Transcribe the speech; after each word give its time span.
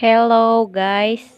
Hello 0.00 0.66
guys. 0.66 1.37